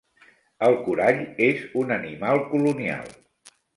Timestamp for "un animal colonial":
1.83-3.13